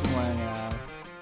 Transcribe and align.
Semuanya, 0.00 0.72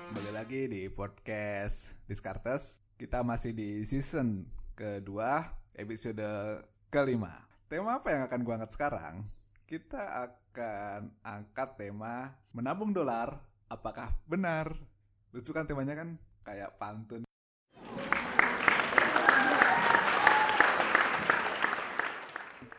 kembali 0.07 0.31
lagi 0.39 0.71
di 0.71 0.87
podcast 0.87 1.99
Discartes. 2.07 2.79
Kita 2.95 3.27
masih 3.27 3.51
di 3.51 3.83
season 3.83 4.47
kedua, 4.79 5.43
episode 5.75 6.23
kelima. 6.87 7.35
Tema 7.67 7.99
apa 7.99 8.15
yang 8.15 8.23
akan 8.31 8.39
gue 8.47 8.55
angkat 8.55 8.71
sekarang? 8.71 9.27
Kita 9.67 10.31
akan 10.31 11.11
angkat 11.27 11.75
tema 11.75 12.39
menabung 12.55 12.95
dolar. 12.95 13.43
Apakah 13.67 14.15
benar? 14.31 14.71
Lucu 15.35 15.51
kan 15.51 15.67
temanya 15.67 15.99
kan 15.99 16.15
kayak 16.47 16.79
pantun. 16.79 17.27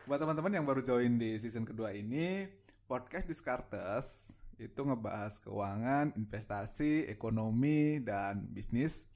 Buat 0.08 0.16
teman-teman 0.16 0.56
yang 0.56 0.64
baru 0.64 0.80
join 0.80 1.20
di 1.20 1.36
season 1.36 1.68
kedua 1.68 1.92
ini, 1.92 2.48
podcast 2.88 3.28
Discartes 3.28 4.39
itu 4.60 4.80
ngebahas 4.84 5.40
keuangan, 5.40 6.12
investasi, 6.20 7.08
ekonomi, 7.08 8.04
dan 8.04 8.44
bisnis. 8.52 9.08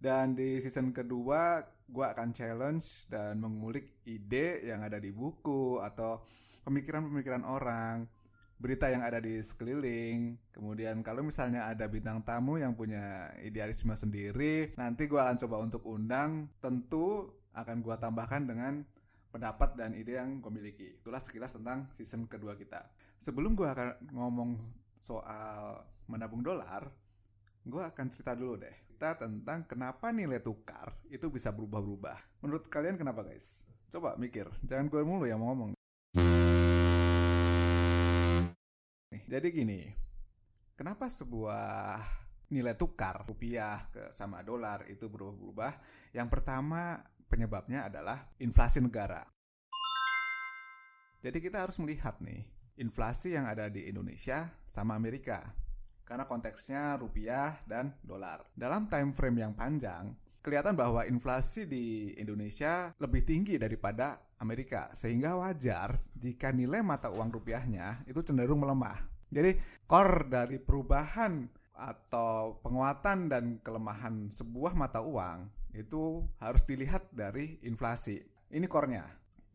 Dan 0.00 0.32
di 0.32 0.56
season 0.64 0.96
kedua, 0.96 1.60
gue 1.84 2.06
akan 2.08 2.32
challenge 2.32 3.12
dan 3.12 3.36
mengulik 3.36 4.00
ide 4.08 4.64
yang 4.64 4.80
ada 4.80 4.96
di 4.96 5.12
buku 5.12 5.76
atau 5.84 6.24
pemikiran-pemikiran 6.64 7.44
orang, 7.44 8.08
berita 8.56 8.88
yang 8.88 9.04
ada 9.04 9.20
di 9.20 9.38
sekeliling. 9.38 10.36
Kemudian 10.50 11.04
kalau 11.04 11.20
misalnya 11.20 11.68
ada 11.68 11.86
bintang 11.86 12.24
tamu 12.26 12.56
yang 12.56 12.72
punya 12.72 13.32
idealisme 13.44 13.92
sendiri, 13.92 14.74
nanti 14.80 15.04
gue 15.06 15.20
akan 15.20 15.36
coba 15.46 15.56
untuk 15.60 15.82
undang. 15.84 16.48
Tentu 16.58 17.36
akan 17.54 17.84
gue 17.84 17.96
tambahkan 18.00 18.48
dengan 18.48 18.82
pendapat 19.28 19.76
dan 19.76 19.94
ide 19.94 20.18
yang 20.18 20.40
gue 20.40 20.52
miliki. 20.52 20.98
Itulah 21.00 21.22
sekilas 21.22 21.54
tentang 21.56 21.86
season 21.94 22.26
kedua 22.26 22.56
kita. 22.58 22.82
Sebelum 23.18 23.58
gue 23.58 23.66
akan 23.66 24.14
ngomong 24.14 24.54
soal 24.94 25.82
menabung 26.06 26.38
dolar, 26.38 26.86
gue 27.66 27.82
akan 27.82 28.06
cerita 28.14 28.38
dulu 28.38 28.62
deh. 28.62 28.76
Kita 28.94 29.18
tentang 29.18 29.66
kenapa 29.66 30.14
nilai 30.14 30.38
tukar 30.38 30.94
itu 31.10 31.26
bisa 31.26 31.50
berubah-berubah. 31.50 32.14
Menurut 32.46 32.70
kalian 32.70 32.94
kenapa 32.94 33.26
guys? 33.26 33.66
Coba 33.90 34.14
mikir, 34.22 34.46
jangan 34.62 34.86
gue 34.86 35.02
mulu 35.02 35.26
yang 35.26 35.42
mau 35.42 35.50
ngomong. 35.50 35.74
Nih, 39.10 39.22
jadi 39.26 39.50
gini, 39.50 39.82
kenapa 40.78 41.10
sebuah 41.10 41.98
nilai 42.54 42.78
tukar 42.78 43.26
rupiah 43.26 43.82
ke 43.90 44.14
sama 44.14 44.46
dolar 44.46 44.86
itu 44.86 45.10
berubah-berubah? 45.10 45.74
Yang 46.14 46.28
pertama 46.38 47.02
penyebabnya 47.26 47.90
adalah 47.90 48.30
inflasi 48.38 48.78
negara. 48.78 49.26
Jadi 51.18 51.42
kita 51.42 51.66
harus 51.66 51.82
melihat 51.82 52.14
nih, 52.22 52.46
inflasi 52.78 53.34
yang 53.34 53.44
ada 53.44 53.66
di 53.68 53.90
Indonesia 53.90 54.46
sama 54.64 54.94
Amerika. 54.94 55.42
Karena 56.06 56.24
konteksnya 56.24 56.96
rupiah 56.96 57.52
dan 57.68 57.92
dolar. 58.00 58.40
Dalam 58.56 58.88
time 58.88 59.12
frame 59.12 59.44
yang 59.44 59.52
panjang, 59.52 60.16
kelihatan 60.40 60.72
bahwa 60.72 61.04
inflasi 61.04 61.68
di 61.68 62.16
Indonesia 62.16 62.94
lebih 62.96 63.20
tinggi 63.26 63.60
daripada 63.60 64.16
Amerika. 64.40 64.88
Sehingga 64.96 65.36
wajar 65.36 65.92
jika 66.16 66.48
nilai 66.54 66.80
mata 66.80 67.12
uang 67.12 67.28
rupiahnya 67.28 68.08
itu 68.08 68.24
cenderung 68.24 68.64
melemah. 68.64 68.96
Jadi 69.28 69.52
core 69.84 70.24
dari 70.32 70.56
perubahan 70.56 71.44
atau 71.78 72.58
penguatan 72.64 73.28
dan 73.28 73.44
kelemahan 73.60 74.32
sebuah 74.32 74.72
mata 74.74 75.04
uang 75.04 75.46
itu 75.76 76.24
harus 76.40 76.64
dilihat 76.64 77.12
dari 77.12 77.60
inflasi. 77.68 78.18
Ini 78.48 78.64
core-nya, 78.64 79.04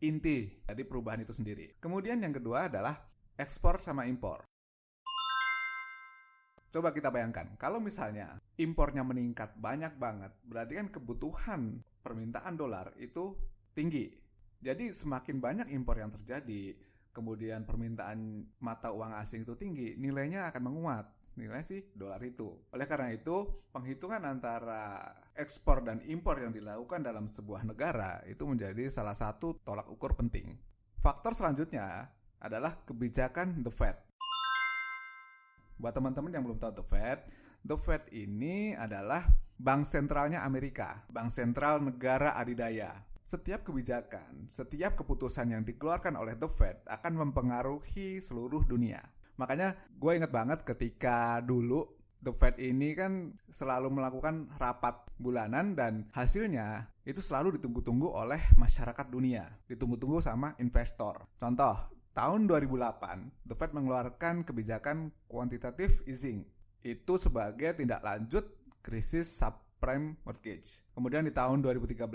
inti 0.06 0.46
dari 0.62 0.86
perubahan 0.86 1.26
itu 1.26 1.34
sendiri. 1.34 1.76
Kemudian 1.82 2.22
yang 2.22 2.30
kedua 2.30 2.70
adalah 2.70 2.94
ekspor 3.34 3.82
sama 3.82 4.06
impor. 4.06 4.46
Coba 6.70 6.90
kita 6.90 7.10
bayangkan, 7.10 7.54
kalau 7.54 7.78
misalnya 7.78 8.34
impornya 8.58 9.06
meningkat 9.06 9.54
banyak 9.58 9.94
banget, 9.94 10.34
berarti 10.42 10.74
kan 10.74 10.88
kebutuhan 10.90 11.82
permintaan 12.02 12.58
dolar 12.58 12.90
itu 12.98 13.38
tinggi. 13.74 14.10
Jadi 14.58 14.90
semakin 14.90 15.38
banyak 15.38 15.68
impor 15.70 16.02
yang 16.02 16.10
terjadi, 16.10 16.74
kemudian 17.14 17.62
permintaan 17.62 18.50
mata 18.58 18.90
uang 18.90 19.14
asing 19.18 19.46
itu 19.46 19.54
tinggi, 19.54 19.94
nilainya 19.98 20.50
akan 20.50 20.62
menguat. 20.66 21.06
Nilai 21.34 21.66
sih 21.66 21.90
dolar 21.98 22.22
itu. 22.22 22.70
Oleh 22.70 22.86
karena 22.86 23.10
itu, 23.10 23.66
penghitungan 23.74 24.22
antara 24.22 25.02
ekspor 25.34 25.82
dan 25.82 25.98
impor 26.06 26.38
yang 26.38 26.54
dilakukan 26.54 27.02
dalam 27.02 27.26
sebuah 27.26 27.66
negara 27.66 28.22
itu 28.30 28.46
menjadi 28.46 28.86
salah 28.86 29.18
satu 29.18 29.58
tolak 29.66 29.90
ukur 29.90 30.14
penting. 30.14 30.54
Faktor 31.02 31.34
selanjutnya 31.34 32.06
adalah 32.44 32.76
kebijakan 32.84 33.64
The 33.64 33.72
Fed. 33.72 33.96
Buat 35.80 35.96
teman-teman 35.96 36.30
yang 36.30 36.44
belum 36.44 36.60
tahu 36.60 36.84
The 36.84 36.86
Fed, 36.86 37.18
The 37.64 37.80
Fed 37.80 38.12
ini 38.12 38.76
adalah 38.76 39.24
bank 39.56 39.88
sentralnya 39.88 40.44
Amerika, 40.44 41.02
bank 41.08 41.32
sentral 41.32 41.80
negara 41.80 42.36
adidaya. 42.36 42.92
Setiap 43.24 43.64
kebijakan, 43.64 44.52
setiap 44.52 45.00
keputusan 45.00 45.56
yang 45.56 45.64
dikeluarkan 45.64 46.20
oleh 46.20 46.36
The 46.36 46.46
Fed 46.52 46.84
akan 46.84 47.24
mempengaruhi 47.24 48.20
seluruh 48.20 48.68
dunia. 48.68 49.00
Makanya 49.40 49.72
gue 49.96 50.12
inget 50.12 50.28
banget 50.28 50.62
ketika 50.68 51.40
dulu 51.40 51.88
The 52.24 52.32
Fed 52.36 52.56
ini 52.60 52.92
kan 52.92 53.36
selalu 53.48 53.92
melakukan 53.92 54.48
rapat 54.56 54.96
bulanan 55.20 55.76
dan 55.76 56.08
hasilnya 56.16 56.88
itu 57.04 57.20
selalu 57.20 57.60
ditunggu-tunggu 57.60 58.08
oleh 58.08 58.40
masyarakat 58.56 59.12
dunia, 59.12 59.44
ditunggu-tunggu 59.68 60.24
sama 60.24 60.56
investor. 60.56 61.28
Contoh, 61.36 61.93
tahun 62.14 62.46
2008, 62.46 63.50
The 63.50 63.54
Fed 63.58 63.74
mengeluarkan 63.74 64.46
kebijakan 64.46 65.10
quantitative 65.26 66.00
easing. 66.06 66.46
Itu 66.86 67.18
sebagai 67.18 67.74
tindak 67.74 68.06
lanjut 68.06 68.46
krisis 68.86 69.26
subprime 69.34 70.14
mortgage. 70.22 70.86
Kemudian 70.94 71.26
di 71.26 71.34
tahun 71.34 71.60
2013, 71.60 72.06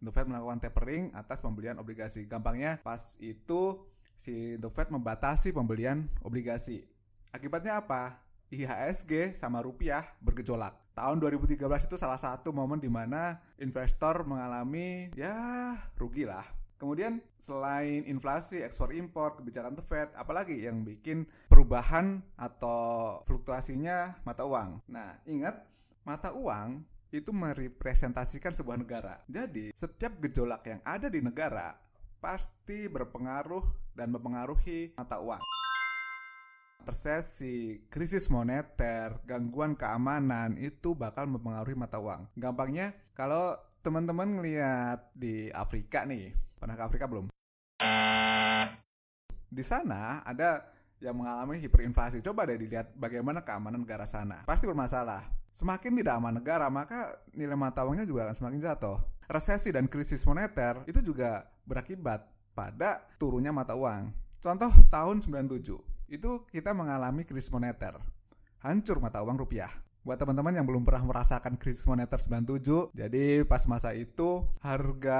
The 0.00 0.10
Fed 0.10 0.26
melakukan 0.26 0.64
tapering 0.64 1.12
atas 1.12 1.44
pembelian 1.44 1.76
obligasi. 1.76 2.24
Gampangnya, 2.24 2.80
pas 2.80 3.20
itu 3.20 3.84
si 4.16 4.56
The 4.56 4.72
Fed 4.72 4.88
membatasi 4.88 5.52
pembelian 5.52 6.08
obligasi. 6.24 6.88
Akibatnya 7.30 7.84
apa? 7.84 8.24
IHSG 8.48 9.36
sama 9.36 9.60
rupiah 9.60 10.00
bergejolak. 10.24 10.72
Tahun 10.96 11.20
2013 11.20 11.60
itu 11.60 11.96
salah 12.00 12.16
satu 12.16 12.56
momen 12.56 12.80
di 12.80 12.88
mana 12.88 13.36
investor 13.60 14.24
mengalami 14.24 15.12
ya 15.12 15.76
rugi 16.00 16.24
lah. 16.24 16.46
Kemudian 16.76 17.24
selain 17.40 18.04
inflasi, 18.04 18.60
ekspor 18.60 18.92
impor, 18.92 19.40
kebijakan 19.40 19.80
The 19.80 19.84
Fed, 19.84 20.08
apalagi 20.12 20.60
yang 20.60 20.84
bikin 20.84 21.24
perubahan 21.48 22.20
atau 22.36 23.16
fluktuasinya 23.24 24.20
mata 24.28 24.44
uang. 24.44 24.84
Nah, 24.92 25.16
ingat 25.24 25.64
mata 26.04 26.36
uang 26.36 26.84
itu 27.16 27.32
merepresentasikan 27.32 28.52
sebuah 28.52 28.76
negara. 28.76 29.24
Jadi, 29.24 29.72
setiap 29.72 30.20
gejolak 30.20 30.68
yang 30.68 30.80
ada 30.84 31.08
di 31.08 31.24
negara 31.24 31.72
pasti 32.20 32.92
berpengaruh 32.92 33.96
dan 33.96 34.12
mempengaruhi 34.12 34.92
mata 35.00 35.16
uang. 35.24 35.40
Resesi, 36.84 37.88
krisis 37.88 38.28
moneter, 38.28 39.16
gangguan 39.24 39.74
keamanan 39.74 40.60
itu 40.60 40.92
bakal 40.92 41.24
mempengaruhi 41.24 41.74
mata 41.74 41.98
uang. 41.98 42.30
Gampangnya, 42.36 42.92
kalau 43.16 43.56
teman-teman 43.80 44.38
ngeliat 44.38 45.10
di 45.16 45.50
Afrika 45.50 46.06
nih, 46.06 46.45
pernah 46.56 46.74
ke 46.74 46.82
Afrika 46.84 47.06
belum? 47.08 47.28
Di 49.46 49.64
sana 49.64 50.20
ada 50.26 50.76
yang 51.00 51.16
mengalami 51.16 51.60
hiperinflasi. 51.60 52.24
Coba 52.24 52.48
deh 52.48 52.56
dilihat 52.56 52.96
bagaimana 52.96 53.44
keamanan 53.44 53.84
negara 53.84 54.08
sana. 54.08 54.40
Pasti 54.48 54.64
bermasalah. 54.64 55.22
Semakin 55.52 55.96
tidak 55.96 56.20
aman 56.20 56.36
negara, 56.36 56.68
maka 56.68 57.16
nilai 57.32 57.56
mata 57.56 57.80
uangnya 57.88 58.04
juga 58.04 58.28
akan 58.28 58.36
semakin 58.36 58.60
jatuh. 58.60 59.00
Resesi 59.26 59.72
dan 59.72 59.88
krisis 59.88 60.22
moneter 60.28 60.84
itu 60.84 61.00
juga 61.00 61.48
berakibat 61.64 62.28
pada 62.52 63.00
turunnya 63.16 63.50
mata 63.56 63.72
uang. 63.72 64.12
Contoh 64.40 64.68
tahun 64.92 65.24
97 65.24 66.12
itu 66.12 66.30
kita 66.52 66.76
mengalami 66.76 67.24
krisis 67.24 67.48
moneter. 67.48 67.96
Hancur 68.60 69.00
mata 69.00 69.24
uang 69.24 69.40
rupiah. 69.40 69.68
Buat 70.06 70.22
teman-teman 70.22 70.54
yang 70.54 70.70
belum 70.70 70.86
pernah 70.86 71.02
merasakan 71.02 71.58
krisis 71.58 71.82
moneter 71.90 72.14
97, 72.14 72.94
jadi 72.94 73.42
pas 73.42 73.66
masa 73.66 73.90
itu 73.90 74.46
harga 74.62 75.18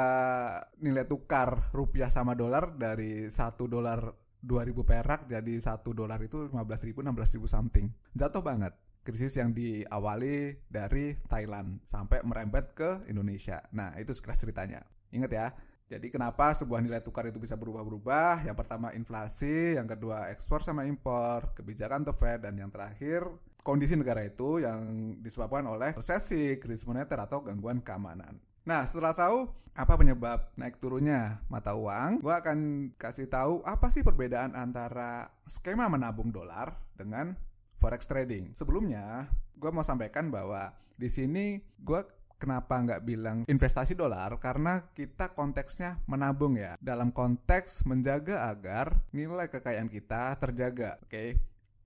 nilai 0.79 1.03
tukar 1.11 1.75
rupiah 1.75 2.06
sama 2.06 2.38
dolar 2.38 2.71
dari 2.79 3.27
1 3.27 3.35
dolar 3.67 4.15
2000 4.47 4.87
perak 4.87 5.27
jadi 5.27 5.59
1 5.59 5.83
dolar 5.91 6.23
itu 6.23 6.47
15.000 6.55 7.03
16.000 7.03 7.50
something. 7.50 7.91
Jatuh 8.15 8.47
banget. 8.47 8.79
Krisis 9.03 9.35
yang 9.35 9.50
diawali 9.50 10.55
dari 10.71 11.19
Thailand 11.27 11.82
sampai 11.82 12.23
merembet 12.23 12.71
ke 12.71 13.11
Indonesia. 13.11 13.59
Nah, 13.75 13.91
itu 13.99 14.15
sekelas 14.15 14.39
ceritanya. 14.39 14.87
Ingat 15.11 15.31
ya, 15.35 15.50
jadi 15.91 16.06
kenapa 16.15 16.55
sebuah 16.55 16.79
nilai 16.79 17.03
tukar 17.03 17.27
itu 17.27 17.43
bisa 17.43 17.59
berubah-berubah? 17.59 18.47
Yang 18.47 18.55
pertama 18.62 18.94
inflasi, 18.94 19.75
yang 19.82 19.91
kedua 19.91 20.31
ekspor 20.31 20.62
sama 20.62 20.87
impor, 20.87 21.59
kebijakan 21.59 22.06
The 22.06 22.15
Fed, 22.15 22.47
dan 22.47 22.55
yang 22.55 22.71
terakhir 22.71 23.27
kondisi 23.67 23.99
negara 23.99 24.23
itu 24.23 24.63
yang 24.63 24.79
disebabkan 25.19 25.67
oleh 25.67 25.91
resesi, 25.99 26.55
krisis 26.63 26.87
moneter 26.87 27.19
atau 27.19 27.43
gangguan 27.43 27.83
keamanan. 27.83 28.39
Nah, 28.63 28.87
setelah 28.87 29.11
tahu 29.11 29.51
apa 29.75 29.99
penyebab 29.99 30.55
naik 30.55 30.79
turunnya 30.79 31.43
mata 31.51 31.75
uang, 31.75 32.23
gue 32.23 32.31
akan 32.31 32.59
kasih 32.95 33.27
tahu 33.27 33.67
apa 33.67 33.91
sih 33.91 34.07
perbedaan 34.07 34.55
antara 34.55 35.35
skema 35.51 35.91
menabung 35.91 36.31
dolar 36.31 36.79
dengan 36.95 37.35
forex 37.83 38.07
trading. 38.07 38.55
Sebelumnya, 38.55 39.27
gue 39.59 39.71
mau 39.75 39.83
sampaikan 39.83 40.31
bahwa 40.31 40.71
di 40.95 41.11
sini 41.11 41.59
gue 41.83 42.07
Kenapa 42.37 42.77
nggak 42.77 43.09
bilang 43.09 43.49
investasi 43.49 43.97
dolar? 43.97 44.29
Karena 44.37 44.93
kita 44.93 45.33
konteksnya 45.33 46.05
menabung 46.05 46.61
ya. 46.61 46.77
Dalam 46.85 47.09
konteks 47.09 47.89
menjaga 47.89 48.53
agar 48.53 48.93
nilai 49.17 49.49
kekayaan 49.49 49.89
kita 49.89 50.37
terjaga. 50.37 51.01
Oke. 51.01 51.09
Okay? 51.09 51.29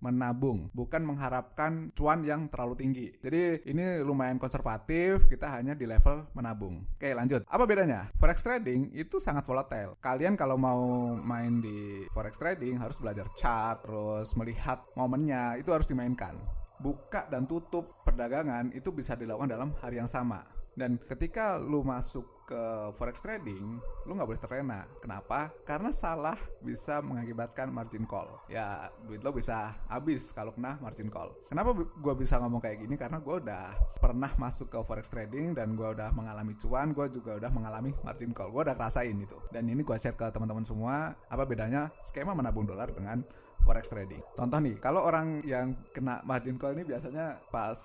Menabung, 0.01 0.73
bukan 0.73 1.05
mengharapkan 1.05 1.93
cuan 1.93 2.25
yang 2.25 2.49
terlalu 2.49 2.75
tinggi. 2.77 3.07
Jadi 3.21 3.69
ini 3.69 4.01
lumayan 4.01 4.41
konservatif, 4.41 5.29
kita 5.29 5.49
hanya 5.53 5.77
di 5.77 5.85
level 5.85 6.29
menabung. 6.33 6.85
Oke, 6.97 7.13
lanjut. 7.13 7.45
Apa 7.47 7.69
bedanya? 7.69 8.09
Forex 8.17 8.41
trading 8.41 8.91
itu 8.97 9.21
sangat 9.21 9.45
volatile. 9.45 9.97
Kalian 10.01 10.35
kalau 10.35 10.57
mau 10.57 11.13
main 11.15 11.61
di 11.61 12.05
forex 12.11 12.41
trading 12.41 12.81
harus 12.81 12.97
belajar 12.99 13.29
chart, 13.37 13.85
terus 13.85 14.35
melihat 14.41 14.81
momennya, 14.97 15.61
itu 15.61 15.71
harus 15.71 15.87
dimainkan 15.87 16.37
buka 16.81 17.29
dan 17.29 17.45
tutup 17.45 18.01
perdagangan 18.09 18.73
itu 18.73 18.89
bisa 18.91 19.13
dilakukan 19.15 19.53
dalam 19.53 19.71
hari 19.85 20.01
yang 20.01 20.09
sama. 20.09 20.41
Dan 20.73 20.97
ketika 20.97 21.61
lu 21.61 21.85
masuk 21.85 22.40
ke 22.51 22.91
forex 22.99 23.23
trading, 23.23 23.79
lu 24.11 24.19
nggak 24.19 24.27
boleh 24.27 24.43
terlena. 24.43 24.83
Kenapa? 24.99 25.55
Karena 25.63 25.95
salah 25.95 26.35
bisa 26.67 26.99
mengakibatkan 26.99 27.71
margin 27.71 28.03
call. 28.03 28.27
Ya, 28.51 28.91
duit 29.07 29.23
lo 29.23 29.31
bisa 29.31 29.71
habis 29.87 30.35
kalau 30.35 30.51
kena 30.51 30.75
margin 30.83 31.07
call. 31.07 31.31
Kenapa 31.47 31.79
gue 31.79 32.15
bisa 32.19 32.43
ngomong 32.43 32.59
kayak 32.59 32.83
gini? 32.83 32.99
Karena 32.99 33.23
gue 33.23 33.37
udah 33.39 33.71
pernah 34.03 34.35
masuk 34.35 34.75
ke 34.75 34.79
forex 34.83 35.07
trading 35.07 35.55
dan 35.55 35.79
gue 35.79 35.87
udah 35.87 36.11
mengalami 36.11 36.59
cuan, 36.59 36.91
gue 36.91 37.07
juga 37.15 37.39
udah 37.39 37.51
mengalami 37.55 37.95
margin 38.03 38.35
call. 38.35 38.51
Gue 38.51 38.67
udah 38.67 38.75
ngerasain 38.75 39.15
itu. 39.15 39.39
Dan 39.55 39.71
ini 39.71 39.87
gue 39.87 39.95
share 39.95 40.19
ke 40.19 40.27
teman-teman 40.35 40.67
semua 40.67 41.15
apa 41.31 41.47
bedanya 41.47 41.87
skema 42.03 42.35
menabung 42.35 42.67
dolar 42.67 42.91
dengan 42.91 43.23
forex 43.65 43.93
trading. 43.93 44.21
Contoh 44.35 44.59
nih, 44.61 44.77
kalau 44.81 45.05
orang 45.05 45.45
yang 45.45 45.77
kena 45.93 46.25
margin 46.25 46.57
call 46.57 46.75
ini 46.77 46.85
biasanya 46.85 47.39
pas 47.53 47.79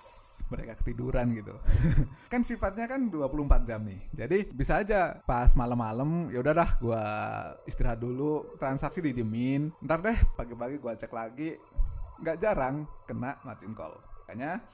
mereka 0.48 0.72
ketiduran 0.80 1.30
gitu. 1.36 1.54
kan 2.32 2.40
sifatnya 2.42 2.88
kan 2.88 3.08
24 3.12 3.68
jam 3.68 3.84
nih. 3.84 4.00
Jadi 4.12 4.50
bisa 4.56 4.80
aja 4.80 5.20
pas 5.28 5.52
malam-malam 5.52 6.32
ya 6.32 6.40
udah 6.40 6.54
dah 6.56 6.70
gua 6.80 7.04
istirahat 7.68 8.00
dulu, 8.00 8.56
transaksi 8.56 9.04
didiemin. 9.04 9.68
Ntar 9.84 10.00
deh 10.00 10.18
pagi-pagi 10.32 10.80
gua 10.80 10.96
cek 10.96 11.12
lagi. 11.12 11.52
Nggak 12.24 12.36
jarang 12.40 12.88
kena 13.04 13.36
margin 13.44 13.76
call. 13.76 13.92
Makanya 14.24 14.64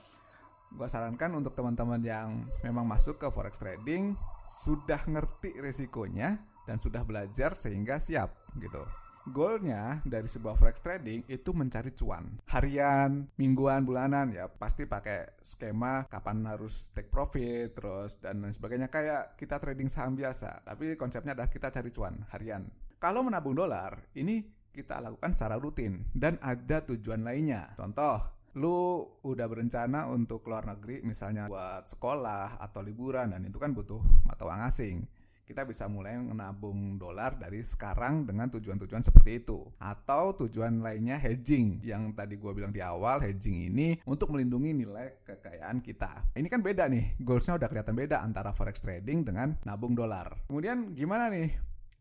gua 0.71 0.87
sarankan 0.87 1.35
untuk 1.35 1.59
teman-teman 1.59 1.99
yang 1.99 2.47
memang 2.63 2.87
masuk 2.87 3.19
ke 3.19 3.27
forex 3.35 3.59
trading 3.59 4.15
sudah 4.47 5.03
ngerti 5.11 5.59
resikonya 5.59 6.39
dan 6.63 6.79
sudah 6.79 7.03
belajar 7.03 7.59
sehingga 7.59 7.99
siap 7.99 8.31
gitu. 8.63 9.02
Goalnya 9.23 10.03
dari 10.03 10.27
sebuah 10.27 10.59
forex 10.59 10.83
trading 10.83 11.23
itu 11.31 11.55
mencari 11.55 11.95
cuan 11.95 12.43
harian, 12.51 13.31
mingguan, 13.39 13.87
bulanan 13.87 14.35
ya 14.35 14.51
pasti 14.51 14.83
pakai 14.83 15.39
skema 15.39 16.11
kapan 16.11 16.43
harus 16.51 16.91
take 16.91 17.07
profit 17.07 17.71
terus 17.71 18.19
dan 18.19 18.43
lain 18.43 18.51
sebagainya 18.51 18.91
kayak 18.91 19.39
kita 19.39 19.63
trading 19.63 19.87
saham 19.87 20.19
biasa 20.19 20.67
tapi 20.67 20.99
konsepnya 20.99 21.39
adalah 21.39 21.47
kita 21.47 21.71
cari 21.71 21.95
cuan 21.95 22.19
harian. 22.35 22.67
Kalau 22.99 23.23
menabung 23.23 23.55
dolar 23.55 23.95
ini 24.19 24.43
kita 24.75 24.99
lakukan 24.99 25.31
secara 25.31 25.55
rutin 25.55 26.03
dan 26.11 26.41
ada 26.43 26.83
tujuan 26.83 27.23
lainnya. 27.23 27.79
Contoh, 27.79 28.19
lu 28.59 29.07
udah 29.23 29.47
berencana 29.49 30.11
untuk 30.11 30.45
keluar 30.45 30.67
negeri 30.67 31.01
misalnya 31.07 31.49
buat 31.49 31.89
sekolah 31.89 32.61
atau 32.61 32.85
liburan 32.85 33.33
dan 33.33 33.47
itu 33.47 33.57
kan 33.57 33.73
butuh 33.73 34.03
mata 34.27 34.45
uang 34.45 34.67
asing 34.67 35.07
kita 35.43 35.67
bisa 35.67 35.91
mulai 35.91 36.15
menabung 36.23 36.95
dolar 36.97 37.35
dari 37.35 37.59
sekarang 37.61 38.23
dengan 38.23 38.47
tujuan-tujuan 38.49 39.03
seperti 39.03 39.43
itu. 39.43 39.59
Atau 39.83 40.39
tujuan 40.47 40.79
lainnya 40.79 41.19
hedging 41.19 41.83
yang 41.83 42.15
tadi 42.15 42.39
gue 42.39 42.53
bilang 42.55 42.71
di 42.71 42.79
awal 42.79 43.19
hedging 43.19 43.69
ini 43.75 43.99
untuk 44.07 44.31
melindungi 44.31 44.71
nilai 44.71 45.21
kekayaan 45.27 45.83
kita. 45.83 46.33
Ini 46.39 46.47
kan 46.47 46.63
beda 46.63 46.87
nih, 46.87 47.19
goalsnya 47.21 47.59
udah 47.59 47.69
kelihatan 47.69 47.97
beda 47.99 48.23
antara 48.23 48.55
forex 48.55 48.79
trading 48.79 49.27
dengan 49.27 49.59
nabung 49.67 49.99
dolar. 49.99 50.47
Kemudian 50.47 50.95
gimana 50.95 51.27
nih? 51.29 51.51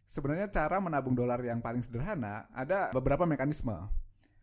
Sebenarnya 0.05 0.51
cara 0.51 0.77
menabung 0.83 1.15
dolar 1.15 1.39
yang 1.39 1.63
paling 1.63 1.81
sederhana 1.81 2.45
ada 2.51 2.91
beberapa 2.91 3.23
mekanisme. 3.23 3.87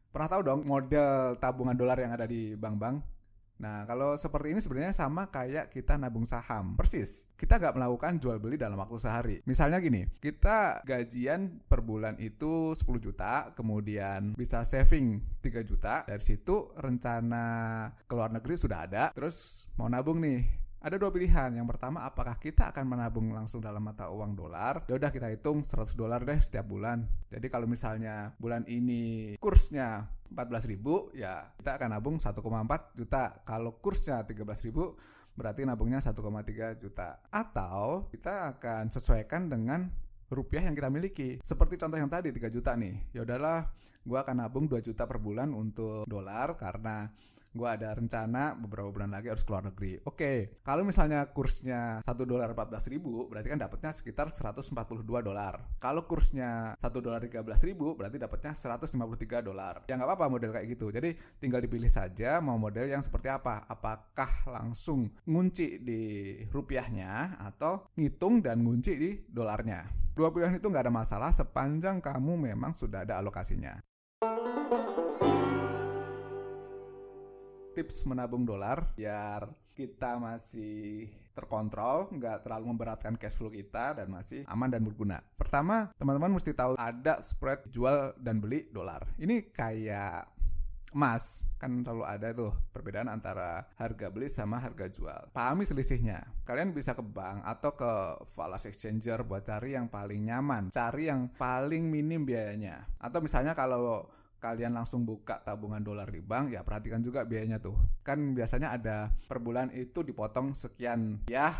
Pernah 0.08 0.28
tahu 0.32 0.40
dong 0.40 0.60
model 0.64 1.36
tabungan 1.36 1.76
dolar 1.76 2.00
yang 2.00 2.16
ada 2.16 2.24
di 2.24 2.56
bank-bank? 2.56 3.17
Nah, 3.58 3.82
kalau 3.90 4.14
seperti 4.14 4.54
ini 4.54 4.62
sebenarnya 4.62 4.94
sama 4.94 5.28
kayak 5.34 5.70
kita 5.74 5.98
nabung 5.98 6.22
saham. 6.22 6.78
Persis. 6.78 7.26
Kita 7.34 7.58
nggak 7.58 7.74
melakukan 7.74 8.22
jual 8.22 8.38
beli 8.38 8.54
dalam 8.54 8.78
waktu 8.78 8.98
sehari. 8.98 9.36
Misalnya 9.46 9.82
gini, 9.82 10.06
kita 10.22 10.82
gajian 10.86 11.58
per 11.66 11.82
bulan 11.82 12.14
itu 12.22 12.74
10 12.74 13.02
juta, 13.02 13.50
kemudian 13.58 14.38
bisa 14.38 14.62
saving 14.62 15.22
3 15.42 15.66
juta. 15.66 16.06
Dari 16.06 16.22
situ 16.22 16.70
rencana 16.78 17.44
ke 18.06 18.14
luar 18.14 18.30
negeri 18.30 18.54
sudah 18.54 18.86
ada, 18.86 19.10
terus 19.10 19.66
mau 19.74 19.90
nabung 19.90 20.22
nih 20.22 20.68
ada 20.78 20.94
dua 20.94 21.10
pilihan. 21.10 21.50
Yang 21.58 21.68
pertama, 21.74 22.06
apakah 22.06 22.38
kita 22.38 22.70
akan 22.70 22.86
menabung 22.86 23.34
langsung 23.34 23.58
dalam 23.58 23.82
mata 23.82 24.10
uang 24.14 24.38
dolar? 24.38 24.86
Ya 24.86 24.94
udah 24.94 25.10
kita 25.10 25.26
hitung 25.30 25.66
100 25.66 25.98
dolar 25.98 26.22
deh 26.22 26.38
setiap 26.38 26.70
bulan. 26.70 27.06
Jadi 27.28 27.46
kalau 27.50 27.66
misalnya 27.66 28.32
bulan 28.38 28.62
ini 28.70 29.34
kursnya 29.42 30.06
14.000 30.38 31.18
ya 31.18 31.50
kita 31.58 31.82
akan 31.82 31.98
nabung 31.98 32.16
1,4 32.22 32.38
juta. 32.94 33.34
Kalau 33.42 33.74
kursnya 33.82 34.22
13.000 34.22 34.70
berarti 35.34 35.66
nabungnya 35.66 35.98
1,3 35.98 36.78
juta. 36.78 37.18
Atau 37.34 38.06
kita 38.14 38.54
akan 38.54 38.86
sesuaikan 38.86 39.50
dengan 39.50 39.90
rupiah 40.30 40.62
yang 40.62 40.78
kita 40.78 40.94
miliki. 40.94 41.42
Seperti 41.42 41.74
contoh 41.74 41.98
yang 41.98 42.06
tadi 42.06 42.30
3 42.30 42.54
juta 42.54 42.78
nih. 42.78 43.10
Ya 43.10 43.26
udahlah, 43.26 43.66
gua 44.06 44.22
akan 44.22 44.46
nabung 44.46 44.70
2 44.70 44.78
juta 44.78 45.10
per 45.10 45.18
bulan 45.18 45.50
untuk 45.50 46.06
dolar 46.06 46.54
karena 46.54 47.10
gue 47.58 47.66
ada 47.66 47.90
rencana 47.90 48.54
beberapa 48.54 48.94
bulan 48.94 49.10
lagi 49.10 49.34
harus 49.34 49.42
keluar 49.42 49.66
negeri. 49.66 49.98
Oke, 50.06 50.14
okay. 50.14 50.38
kalau 50.62 50.86
misalnya 50.86 51.26
kursnya 51.34 52.00
satu 52.06 52.22
dolar 52.22 52.54
belas 52.54 52.86
ribu, 52.86 53.26
berarti 53.26 53.50
kan 53.50 53.58
dapatnya 53.58 53.90
sekitar 53.90 54.30
142 54.30 55.02
dolar. 55.02 55.58
Kalau 55.82 56.06
kursnya 56.06 56.78
satu 56.78 57.02
dolar 57.02 57.18
belas 57.26 57.60
ribu, 57.66 57.98
berarti 57.98 58.22
dapatnya 58.22 58.54
153 58.54 59.42
dolar. 59.42 59.82
Ya 59.90 59.98
nggak 59.98 60.08
apa-apa 60.14 60.26
model 60.30 60.54
kayak 60.54 60.66
gitu. 60.78 60.94
Jadi 60.94 61.18
tinggal 61.42 61.58
dipilih 61.58 61.90
saja 61.90 62.38
mau 62.38 62.54
model 62.54 62.86
yang 62.86 63.02
seperti 63.02 63.26
apa. 63.26 63.66
Apakah 63.66 64.30
langsung 64.46 65.10
ngunci 65.26 65.82
di 65.82 66.00
rupiahnya 66.46 67.42
atau 67.42 67.90
ngitung 67.98 68.38
dan 68.38 68.62
ngunci 68.62 68.92
di 68.94 69.10
dolarnya. 69.26 69.82
Dua 70.14 70.34
pilihan 70.34 70.58
itu 70.58 70.66
nggak 70.66 70.90
ada 70.90 70.94
masalah 70.94 71.30
sepanjang 71.30 72.02
kamu 72.02 72.50
memang 72.52 72.74
sudah 72.74 73.06
ada 73.06 73.22
alokasinya. 73.22 73.78
Tips 77.78 78.10
menabung 78.10 78.42
dolar 78.42 78.90
biar 78.98 79.46
kita 79.78 80.18
masih 80.18 81.06
terkontrol, 81.30 82.10
nggak 82.10 82.42
terlalu 82.42 82.74
memberatkan 82.74 83.14
cash 83.14 83.38
flow 83.38 83.54
kita 83.54 83.94
dan 83.94 84.10
masih 84.10 84.42
aman 84.50 84.66
dan 84.66 84.82
berguna. 84.82 85.22
Pertama, 85.38 85.94
teman-teman 85.94 86.34
mesti 86.34 86.50
tahu 86.50 86.74
ada 86.74 87.22
spread 87.22 87.70
jual 87.70 88.18
dan 88.18 88.42
beli 88.42 88.66
dolar. 88.74 89.06
Ini 89.14 89.54
kayak 89.54 90.34
emas 90.98 91.46
kan 91.60 91.84
selalu 91.84 92.04
ada 92.08 92.28
tuh 92.34 92.50
perbedaan 92.74 93.12
antara 93.12 93.70
harga 93.78 94.10
beli 94.10 94.26
sama 94.26 94.58
harga 94.58 94.90
jual. 94.90 95.30
Pahami 95.30 95.62
selisihnya. 95.62 96.18
Kalian 96.42 96.74
bisa 96.74 96.98
ke 96.98 97.04
bank 97.06 97.46
atau 97.46 97.78
ke 97.78 97.92
falas 98.26 98.66
exchanger 98.66 99.22
buat 99.22 99.46
cari 99.46 99.78
yang 99.78 99.86
paling 99.86 100.26
nyaman, 100.26 100.74
cari 100.74 101.06
yang 101.06 101.30
paling 101.38 101.86
minim 101.86 102.26
biayanya. 102.26 102.90
Atau 102.98 103.22
misalnya 103.22 103.54
kalau 103.54 104.10
kalian 104.38 104.74
langsung 104.74 105.02
buka 105.02 105.42
tabungan 105.42 105.82
dolar 105.82 106.06
di 106.06 106.22
bank 106.22 106.54
ya 106.54 106.62
perhatikan 106.62 107.02
juga 107.02 107.26
biayanya 107.26 107.58
tuh. 107.58 107.74
Kan 108.06 108.34
biasanya 108.34 108.74
ada 108.74 109.12
per 109.26 109.42
bulan 109.42 109.70
itu 109.74 110.06
dipotong 110.06 110.54
sekian 110.54 111.22
ya 111.26 111.50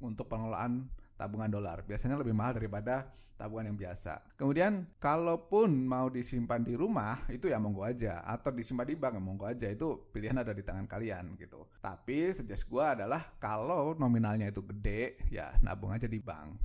untuk 0.00 0.28
pengelolaan 0.28 0.88
tabungan 1.16 1.48
dolar. 1.48 1.82
Biasanya 1.88 2.20
lebih 2.20 2.36
mahal 2.36 2.60
daripada 2.60 3.08
tabungan 3.36 3.72
yang 3.72 3.78
biasa. 3.80 4.36
Kemudian 4.40 4.88
kalaupun 5.00 5.84
mau 5.84 6.08
disimpan 6.08 6.64
di 6.64 6.76
rumah 6.76 7.16
itu 7.32 7.48
ya 7.48 7.60
monggo 7.60 7.84
aja. 7.84 8.24
Atau 8.24 8.52
disimpan 8.52 8.88
di 8.88 8.96
bank 8.96 9.16
ya 9.16 9.22
monggo 9.22 9.44
aja. 9.48 9.68
Itu 9.68 10.08
pilihan 10.12 10.36
ada 10.40 10.52
di 10.52 10.64
tangan 10.64 10.88
kalian 10.88 11.36
gitu. 11.40 11.68
Tapi 11.80 12.32
suggest 12.32 12.68
gue 12.68 12.84
adalah 12.84 13.20
kalau 13.40 13.96
nominalnya 13.96 14.48
itu 14.48 14.64
gede 14.64 15.20
ya 15.32 15.52
nabung 15.64 15.92
aja 15.92 16.08
di 16.08 16.20
bank. 16.20 16.56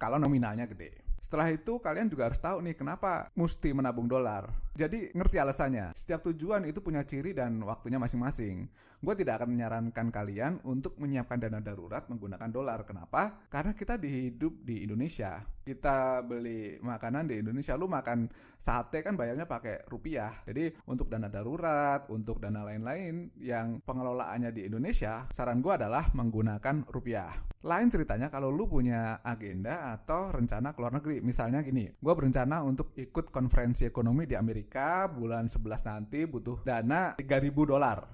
Kalau 0.00 0.16
nominalnya 0.16 0.64
gede 0.64 1.09
setelah 1.20 1.52
itu 1.52 1.76
kalian 1.76 2.08
juga 2.08 2.32
harus 2.32 2.40
tahu 2.40 2.64
nih 2.64 2.72
kenapa 2.72 3.28
mesti 3.36 3.76
menabung 3.76 4.08
dolar. 4.08 4.48
Jadi 4.72 5.12
ngerti 5.12 5.36
alasannya. 5.36 5.92
Setiap 5.92 6.24
tujuan 6.32 6.64
itu 6.64 6.80
punya 6.80 7.04
ciri 7.04 7.36
dan 7.36 7.60
waktunya 7.60 8.00
masing-masing. 8.00 8.64
Gue 9.00 9.16
tidak 9.16 9.40
akan 9.40 9.56
menyarankan 9.56 10.12
kalian 10.12 10.60
untuk 10.68 11.00
menyiapkan 11.00 11.40
dana 11.40 11.60
darurat 11.64 12.04
menggunakan 12.08 12.52
dolar. 12.52 12.84
Kenapa? 12.84 13.48
Karena 13.48 13.72
kita 13.72 13.96
hidup 13.96 14.60
di 14.60 14.84
Indonesia. 14.84 15.40
Kita 15.60 16.20
beli 16.20 16.76
makanan 16.80 17.28
di 17.28 17.40
Indonesia. 17.40 17.76
Lu 17.80 17.88
makan 17.88 18.28
sate 18.60 19.00
kan 19.00 19.16
bayarnya 19.16 19.48
pakai 19.48 19.88
rupiah. 19.88 20.32
Jadi 20.44 20.72
untuk 20.88 21.08
dana 21.08 21.32
darurat, 21.32 22.08
untuk 22.12 22.44
dana 22.44 22.60
lain-lain 22.64 23.32
yang 23.40 23.80
pengelolaannya 23.84 24.52
di 24.52 24.68
Indonesia, 24.68 25.28
saran 25.32 25.64
gue 25.64 25.72
adalah 25.72 26.04
menggunakan 26.12 26.84
rupiah. 26.88 27.28
Lain 27.64 27.92
ceritanya 27.92 28.32
kalau 28.32 28.48
lu 28.48 28.64
punya 28.68 29.20
agenda 29.20 29.92
atau 29.96 30.32
rencana 30.32 30.72
keluar 30.72 30.96
negeri. 30.96 31.09
Misalnya 31.18 31.66
gini, 31.66 31.90
gue 31.90 32.14
berencana 32.14 32.62
untuk 32.62 32.94
ikut 32.94 33.34
konferensi 33.34 33.82
ekonomi 33.82 34.30
di 34.30 34.38
Amerika 34.38 34.60
Amerika 34.60 35.08
bulan 35.08 35.48
11 35.48 35.88
nanti 35.88 36.28
butuh 36.28 36.60
dana 36.68 37.16
3000 37.16 37.54
dolar. 37.64 38.04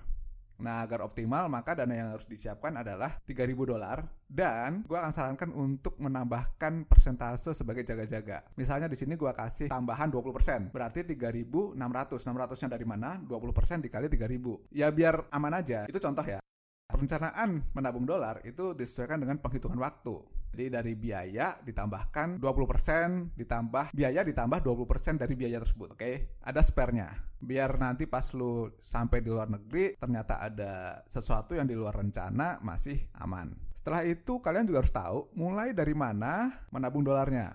Nah, 0.56 0.84
agar 0.84 1.04
optimal 1.04 1.50
maka 1.52 1.76
dana 1.76 1.90
yang 1.92 2.08
harus 2.14 2.24
disiapkan 2.24 2.76
adalah 2.76 3.08
3000 3.24 3.66
dolar 3.66 4.04
dan 4.30 4.86
gue 4.86 4.94
akan 4.94 5.10
sarankan 5.10 5.50
untuk 5.56 5.98
menambahkan 5.98 6.86
persentase 6.86 7.50
sebagai 7.50 7.82
jaga-jaga. 7.82 8.44
Misalnya 8.54 8.86
di 8.86 8.94
sini 8.94 9.18
gue 9.18 9.32
kasih 9.34 9.72
tambahan 9.72 10.12
20%, 10.12 10.70
berarti 10.70 11.08
3600. 11.08 11.74
600-nya 12.22 12.68
dari 12.70 12.86
mana? 12.86 13.18
20% 13.20 13.84
dikali 13.84 14.06
3000. 14.06 14.76
Ya 14.76 14.92
biar 14.94 15.26
aman 15.32 15.56
aja. 15.56 15.88
Itu 15.90 15.98
contoh 15.98 16.24
ya. 16.24 16.38
Perencanaan 16.86 17.64
menabung 17.74 18.04
dolar 18.04 18.44
itu 18.46 18.76
disesuaikan 18.76 19.24
dengan 19.24 19.42
penghitungan 19.42 19.80
waktu. 19.82 20.35
Jadi 20.56 20.72
dari 20.72 20.96
biaya 20.96 21.52
ditambahkan 21.60 22.40
20% 22.40 23.36
ditambah 23.36 23.92
biaya 23.92 24.24
ditambah 24.24 24.64
20% 24.64 25.20
dari 25.20 25.36
biaya 25.36 25.60
tersebut. 25.60 25.92
Oke, 25.92 26.40
ada 26.40 26.64
spare-nya. 26.64 27.12
Biar 27.36 27.76
nanti 27.76 28.08
pas 28.08 28.32
lu 28.32 28.72
sampai 28.80 29.20
di 29.20 29.28
luar 29.28 29.52
negeri 29.52 30.00
ternyata 30.00 30.40
ada 30.40 31.04
sesuatu 31.12 31.52
yang 31.52 31.68
di 31.68 31.76
luar 31.76 31.92
rencana 32.00 32.64
masih 32.64 32.96
aman. 33.20 33.52
Setelah 33.76 34.08
itu 34.08 34.40
kalian 34.40 34.64
juga 34.64 34.80
harus 34.80 34.96
tahu 34.96 35.28
mulai 35.36 35.76
dari 35.76 35.92
mana 35.92 36.48
menabung 36.72 37.04
dolarnya. 37.04 37.52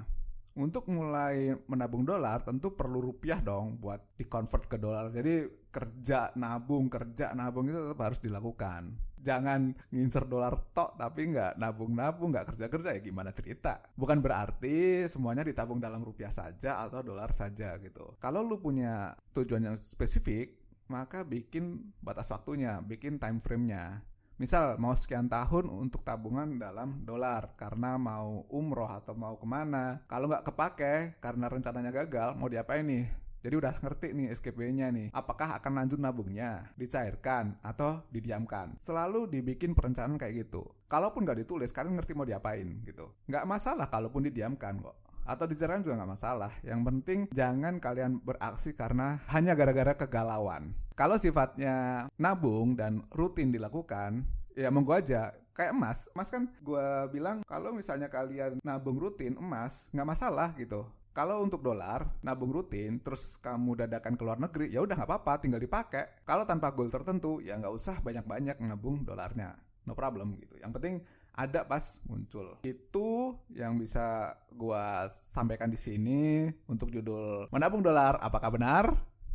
Untuk 0.51 0.91
mulai 0.91 1.55
menabung 1.71 2.03
dolar 2.03 2.43
tentu 2.43 2.75
perlu 2.75 2.99
rupiah 2.99 3.39
dong 3.39 3.79
buat 3.79 4.03
dikonvert 4.19 4.67
ke 4.67 4.75
dolar. 4.75 5.07
Jadi 5.07 5.47
kerja 5.71 6.35
nabung 6.35 6.91
kerja 6.91 7.31
nabung 7.31 7.71
itu 7.71 7.79
tetap 7.79 8.03
harus 8.03 8.19
dilakukan. 8.19 8.91
Jangan 9.21 9.71
ngincer 9.93 10.27
dolar 10.27 10.57
tok 10.75 10.99
tapi 10.99 11.31
nggak 11.31 11.55
nabung-nabung 11.55 12.35
nggak 12.35 12.51
kerja-kerja 12.51 12.99
ya 12.99 13.01
gimana 13.05 13.31
cerita? 13.31 13.79
Bukan 13.95 14.19
berarti 14.19 15.07
semuanya 15.07 15.47
ditabung 15.47 15.79
dalam 15.79 16.03
rupiah 16.03 16.33
saja 16.33 16.83
atau 16.83 16.99
dolar 16.99 17.31
saja 17.31 17.79
gitu. 17.79 18.19
Kalau 18.19 18.43
lu 18.43 18.59
punya 18.59 19.15
tujuan 19.31 19.71
yang 19.71 19.77
spesifik 19.79 20.59
maka 20.91 21.23
bikin 21.23 21.95
batas 22.03 22.27
waktunya 22.35 22.83
bikin 22.83 23.15
time 23.15 23.39
frame-nya 23.39 24.03
Misal 24.39 24.79
mau 24.79 24.95
sekian 24.95 25.27
tahun 25.27 25.67
untuk 25.67 26.05
tabungan 26.05 26.59
dalam 26.59 27.03
dolar 27.03 27.55
karena 27.59 27.99
mau 27.99 28.47
umroh 28.47 28.89
atau 28.89 29.17
mau 29.17 29.35
ke 29.35 29.47
mana. 29.49 30.03
Kalau 30.07 30.29
nggak 30.31 30.47
kepake 30.47 30.93
karena 31.19 31.49
rencananya 31.49 31.91
gagal, 31.91 32.37
mau 32.39 32.47
diapain 32.47 32.87
nih? 32.87 33.05
Jadi 33.41 33.55
udah 33.57 33.73
ngerti 33.73 34.13
nih 34.13 34.29
SKP-nya 34.37 34.93
nih. 34.93 35.09
Apakah 35.17 35.57
akan 35.57 35.73
lanjut 35.81 35.97
nabungnya, 35.97 36.69
dicairkan, 36.77 37.57
atau 37.65 38.05
didiamkan. 38.13 38.77
Selalu 38.77 39.33
dibikin 39.33 39.73
perencanaan 39.73 40.21
kayak 40.21 40.45
gitu. 40.45 40.61
Kalaupun 40.85 41.25
nggak 41.25 41.41
ditulis, 41.41 41.73
kalian 41.73 41.97
ngerti 41.97 42.13
mau 42.13 42.29
diapain 42.29 42.85
gitu. 42.85 43.09
Nggak 43.25 43.49
masalah 43.49 43.89
kalaupun 43.89 44.29
didiamkan 44.29 44.77
kok 44.77 45.10
atau 45.25 45.45
dicairkan 45.45 45.85
juga 45.85 46.01
nggak 46.01 46.11
masalah. 46.11 46.51
Yang 46.61 46.81
penting 46.87 47.19
jangan 47.33 47.77
kalian 47.77 48.21
beraksi 48.21 48.73
karena 48.73 49.21
hanya 49.31 49.53
gara-gara 49.53 49.93
kegalauan. 49.95 50.73
Kalau 50.93 51.17
sifatnya 51.17 52.05
nabung 52.19 52.77
dan 52.77 53.01
rutin 53.15 53.49
dilakukan, 53.49 54.25
ya 54.53 54.69
monggo 54.69 54.93
aja. 54.93 55.33
Kayak 55.51 55.75
emas, 55.75 56.07
emas 56.15 56.29
kan 56.31 56.47
gue 56.63 56.87
bilang 57.11 57.43
kalau 57.43 57.75
misalnya 57.75 58.07
kalian 58.07 58.63
nabung 58.63 58.95
rutin 58.95 59.35
emas 59.35 59.91
nggak 59.91 60.07
masalah 60.07 60.55
gitu 60.55 60.87
kalau 61.11 61.43
untuk 61.43 61.59
dolar 61.59 62.07
nabung 62.23 62.55
rutin 62.55 63.03
terus 63.03 63.35
kamu 63.43 63.83
dadakan 63.83 64.15
ke 64.15 64.23
luar 64.23 64.39
negeri 64.39 64.71
ya 64.71 64.79
udah 64.79 64.95
nggak 64.95 65.09
apa-apa 65.11 65.43
tinggal 65.43 65.59
dipakai. 65.59 66.23
Kalau 66.23 66.47
tanpa 66.47 66.71
goal 66.71 66.87
tertentu 66.87 67.43
ya 67.43 67.59
nggak 67.59 67.75
usah 67.75 67.99
banyak-banyak 67.99 68.63
nabung 68.63 69.03
dolarnya. 69.03 69.59
No 69.83 69.91
problem 69.91 70.39
gitu. 70.39 70.55
Yang 70.63 70.71
penting 70.79 70.95
ada 71.35 71.63
pas 71.63 72.03
muncul. 72.07 72.59
Itu 72.63 73.39
yang 73.55 73.79
bisa 73.79 74.35
gua 74.55 75.07
sampaikan 75.09 75.71
di 75.71 75.79
sini 75.79 76.51
untuk 76.67 76.91
judul 76.91 77.47
menabung 77.49 77.81
dolar 77.81 78.19
apakah 78.19 78.51
benar? 78.53 78.85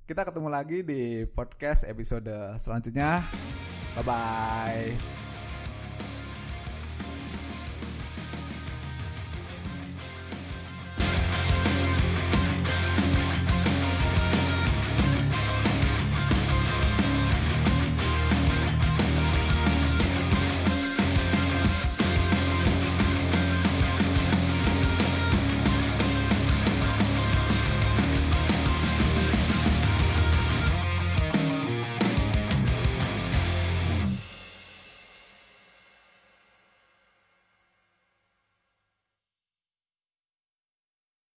Kita 0.07 0.23
ketemu 0.23 0.49
lagi 0.53 0.87
di 0.87 1.27
podcast 1.27 1.83
episode 1.89 2.31
selanjutnya. 2.63 3.25
Bye 3.99 4.05
bye. 4.07 5.26